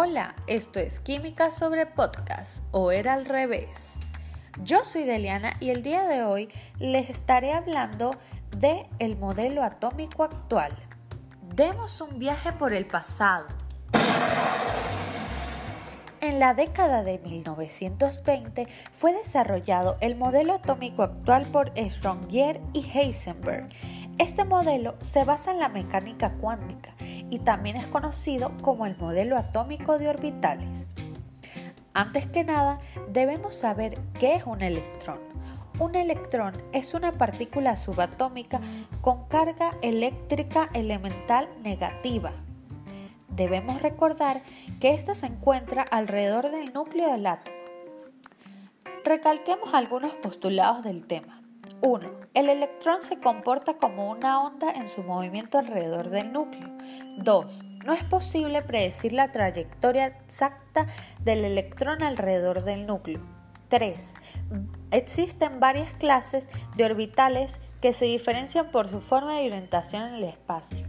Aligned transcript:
Hola, 0.00 0.36
esto 0.46 0.78
es 0.78 1.00
Química 1.00 1.50
sobre 1.50 1.84
Podcast 1.84 2.62
o 2.70 2.92
era 2.92 3.14
al 3.14 3.24
revés. 3.24 3.94
Yo 4.62 4.84
soy 4.84 5.02
Deliana 5.02 5.56
y 5.58 5.70
el 5.70 5.82
día 5.82 6.04
de 6.04 6.22
hoy 6.22 6.50
les 6.78 7.10
estaré 7.10 7.52
hablando 7.52 8.14
de 8.56 8.86
el 9.00 9.16
modelo 9.16 9.64
atómico 9.64 10.22
actual. 10.22 10.70
Demos 11.52 12.00
un 12.00 12.20
viaje 12.20 12.52
por 12.52 12.74
el 12.74 12.86
pasado. 12.86 13.48
En 16.20 16.38
la 16.38 16.54
década 16.54 17.02
de 17.02 17.18
1920 17.18 18.68
fue 18.92 19.12
desarrollado 19.12 19.96
el 20.00 20.14
modelo 20.14 20.52
atómico 20.52 21.02
actual 21.02 21.46
por 21.46 21.72
Strongier 21.76 22.60
y 22.72 22.88
Heisenberg. 22.88 23.68
Este 24.18 24.44
modelo 24.44 24.94
se 25.00 25.24
basa 25.24 25.50
en 25.50 25.58
la 25.58 25.68
mecánica 25.68 26.34
cuántica 26.34 26.94
y 27.30 27.40
también 27.40 27.76
es 27.76 27.86
conocido 27.86 28.52
como 28.62 28.86
el 28.86 28.96
modelo 28.96 29.36
atómico 29.36 29.98
de 29.98 30.08
orbitales. 30.08 30.94
Antes 31.94 32.26
que 32.26 32.44
nada, 32.44 32.78
debemos 33.10 33.56
saber 33.56 33.98
qué 34.18 34.36
es 34.36 34.44
un 34.44 34.62
electrón. 34.62 35.18
Un 35.78 35.94
electrón 35.94 36.54
es 36.72 36.94
una 36.94 37.12
partícula 37.12 37.76
subatómica 37.76 38.60
con 39.00 39.26
carga 39.28 39.70
eléctrica 39.82 40.68
elemental 40.74 41.48
negativa. 41.62 42.32
Debemos 43.28 43.82
recordar 43.82 44.42
que 44.80 44.94
ésta 44.94 45.14
se 45.14 45.26
encuentra 45.26 45.82
alrededor 45.82 46.50
del 46.50 46.72
núcleo 46.72 47.12
del 47.12 47.26
átomo. 47.26 47.56
Recalquemos 49.04 49.72
algunos 49.72 50.14
postulados 50.14 50.82
del 50.82 51.06
tema. 51.06 51.37
1. 51.80 52.10
El 52.34 52.48
electrón 52.48 53.02
se 53.02 53.20
comporta 53.20 53.74
como 53.74 54.10
una 54.10 54.42
onda 54.42 54.70
en 54.72 54.88
su 54.88 55.02
movimiento 55.02 55.58
alrededor 55.58 56.10
del 56.10 56.32
núcleo. 56.32 56.68
2. 57.18 57.64
No 57.84 57.92
es 57.92 58.02
posible 58.04 58.62
predecir 58.62 59.12
la 59.12 59.30
trayectoria 59.30 60.06
exacta 60.06 60.86
del 61.20 61.44
electrón 61.44 62.02
alrededor 62.02 62.64
del 62.64 62.86
núcleo. 62.86 63.20
3. 63.68 64.14
Existen 64.90 65.60
varias 65.60 65.92
clases 65.94 66.48
de 66.74 66.84
orbitales 66.84 67.60
que 67.80 67.92
se 67.92 68.06
diferencian 68.06 68.70
por 68.70 68.88
su 68.88 69.00
forma 69.00 69.36
de 69.36 69.46
orientación 69.46 70.02
en 70.02 70.14
el 70.14 70.24
espacio. 70.24 70.86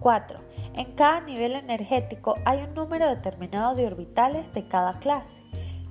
4. 0.00 0.40
En 0.74 0.92
cada 0.92 1.20
nivel 1.20 1.52
energético 1.54 2.36
hay 2.44 2.62
un 2.62 2.74
número 2.74 3.08
determinado 3.08 3.74
de 3.74 3.86
orbitales 3.86 4.52
de 4.54 4.66
cada 4.68 4.98
clase. 5.00 5.42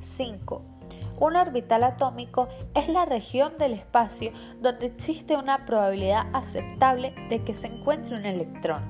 5. 0.02 0.73
Un 1.20 1.36
orbital 1.36 1.84
atómico 1.84 2.48
es 2.74 2.90
la 2.90 3.06
región 3.06 3.58
del 3.58 3.74
espacio 3.74 4.32
donde 4.62 4.88
existe 4.88 5.38
una 5.38 5.66
probabilidad 5.66 6.28
aceptable 6.34 7.14
de 7.30 7.44
que 7.44 7.54
se 7.54 7.68
encuentre 7.68 8.16
un 8.16 8.26
electrón. 8.26 8.84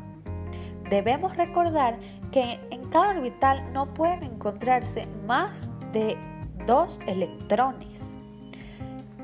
Debemos 0.90 1.36
recordar 1.38 1.98
que 2.32 2.60
en 2.72 2.84
cada 2.90 3.10
orbital 3.10 3.72
no 3.74 3.94
pueden 3.94 4.24
encontrarse 4.24 5.08
más 5.26 5.70
de 5.92 6.18
dos 6.66 7.00
electrones. 7.08 8.18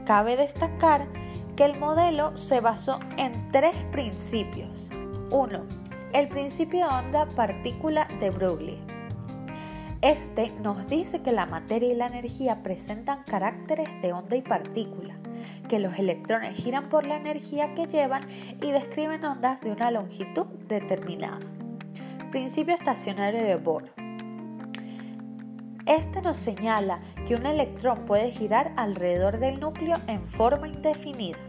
Cabe 0.05 0.35
destacar 0.35 1.07
que 1.55 1.65
el 1.65 1.79
modelo 1.79 2.35
se 2.35 2.61
basó 2.61 2.99
en 3.17 3.51
tres 3.51 3.75
principios. 3.91 4.89
1. 5.31 5.59
El 6.13 6.27
principio 6.27 6.87
de 6.87 6.95
onda 6.95 7.27
partícula 7.27 8.07
de 8.19 8.31
Broglie. 8.31 8.98
Este 10.01 10.51
nos 10.63 10.87
dice 10.87 11.21
que 11.21 11.33
la 11.33 11.45
materia 11.45 11.91
y 11.91 11.95
la 11.95 12.07
energía 12.07 12.63
presentan 12.63 13.23
caracteres 13.23 13.89
de 14.01 14.13
onda 14.13 14.37
y 14.37 14.41
partícula, 14.41 15.19
que 15.67 15.79
los 15.79 15.99
electrones 15.99 16.55
giran 16.55 16.87
por 16.87 17.05
la 17.05 17.17
energía 17.17 17.73
que 17.75 17.85
llevan 17.85 18.25
y 18.61 18.71
describen 18.71 19.25
ondas 19.25 19.59
de 19.59 19.73
una 19.73 19.91
longitud 19.91 20.45
determinada. 20.69 21.39
Principio 22.31 22.75
estacionario 22.75 23.43
de 23.43 23.57
Bohr. 23.57 23.91
Este 25.85 26.21
nos 26.21 26.37
señala 26.37 27.01
que 27.27 27.35
un 27.35 27.45
electrón 27.45 28.05
puede 28.05 28.31
girar 28.31 28.71
alrededor 28.77 29.39
del 29.39 29.59
núcleo 29.59 29.97
en 30.07 30.25
forma 30.25 30.69
indefinida. 30.69 31.39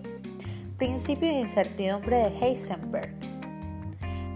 Principio 0.77 1.29
de 1.29 1.41
incertidumbre 1.41 2.17
de 2.17 2.39
Heisenberg 2.41 3.20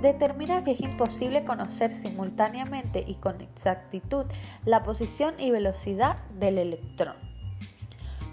determina 0.04 0.62
que 0.62 0.72
es 0.72 0.80
imposible 0.80 1.44
conocer 1.44 1.94
simultáneamente 1.94 3.02
y 3.06 3.14
con 3.14 3.40
exactitud 3.40 4.26
la 4.66 4.82
posición 4.82 5.34
y 5.38 5.50
velocidad 5.50 6.18
del 6.38 6.58
electrón. 6.58 7.16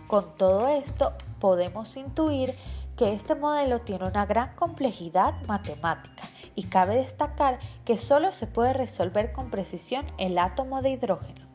Con 0.08 0.36
todo 0.36 0.68
esto, 0.68 1.14
podemos 1.40 1.96
intuir 1.96 2.56
que 2.98 3.14
este 3.14 3.36
modelo 3.36 3.80
tiene 3.80 4.06
una 4.06 4.26
gran 4.26 4.54
complejidad 4.56 5.34
matemática 5.48 6.30
y 6.56 6.64
cabe 6.64 6.96
destacar 6.96 7.60
que 7.86 7.98
solo 7.98 8.34
se 8.34 8.48
puede 8.48 8.74
resolver 8.74 9.32
con 9.32 9.50
precisión 9.50 10.06
el 10.18 10.38
átomo 10.38 10.82
de 10.82 10.90
hidrógeno. 10.90 11.48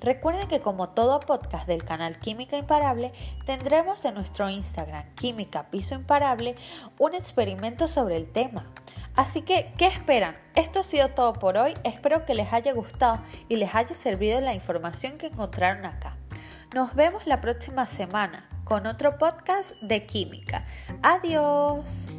Recuerden 0.00 0.48
que 0.48 0.60
como 0.60 0.88
todo 0.88 1.20
podcast 1.20 1.68
del 1.68 1.84
canal 1.84 2.18
Química 2.18 2.58
Imparable, 2.58 3.12
tendremos 3.46 4.04
en 4.04 4.14
nuestro 4.14 4.50
Instagram 4.50 5.14
Química 5.14 5.70
Piso 5.70 5.94
Imparable 5.94 6.56
un 6.98 7.14
experimento 7.14 7.86
sobre 7.86 8.16
el 8.16 8.28
tema. 8.28 8.66
Así 9.14 9.42
que, 9.42 9.72
¿qué 9.78 9.86
esperan? 9.86 10.36
Esto 10.54 10.80
ha 10.80 10.84
sido 10.84 11.08
todo 11.08 11.32
por 11.34 11.56
hoy, 11.56 11.74
espero 11.84 12.24
que 12.24 12.34
les 12.34 12.52
haya 12.52 12.72
gustado 12.72 13.20
y 13.48 13.56
les 13.56 13.74
haya 13.74 13.94
servido 13.94 14.40
la 14.40 14.54
información 14.54 15.18
que 15.18 15.26
encontraron 15.26 15.84
acá. 15.84 16.16
Nos 16.74 16.94
vemos 16.94 17.26
la 17.26 17.40
próxima 17.40 17.86
semana 17.86 18.48
con 18.64 18.86
otro 18.86 19.18
podcast 19.18 19.76
de 19.80 20.06
química. 20.06 20.64
Adiós. 21.02 22.10